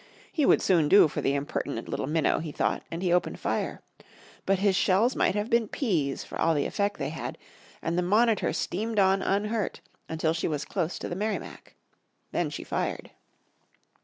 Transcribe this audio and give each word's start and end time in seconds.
He 0.31 0.47
would 0.47 0.63
soon 0.63 0.89
do 0.89 1.07
for 1.07 1.21
the 1.21 1.35
impertinent 1.35 1.87
little 1.87 2.07
minnow, 2.07 2.39
he 2.39 2.51
thought, 2.51 2.81
and 2.89 3.03
he 3.03 3.13
opened 3.13 3.39
fire. 3.39 3.83
But 4.47 4.57
his 4.57 4.75
shells 4.75 5.15
might 5.15 5.35
have 5.35 5.47
been 5.47 5.67
peas 5.67 6.23
for 6.23 6.39
all 6.39 6.55
the 6.55 6.65
effect 6.65 6.97
they 6.97 7.09
had, 7.09 7.37
and 7.83 7.99
the 7.99 8.01
Monitor 8.01 8.51
steamed 8.51 8.97
on 8.97 9.21
unhurt, 9.21 9.79
until 10.09 10.33
she 10.33 10.47
was 10.47 10.65
close 10.65 10.97
to 10.97 11.07
the 11.07 11.15
Merrimac. 11.15 11.75
Then 12.31 12.49
she 12.49 12.63
fired. 12.63 13.11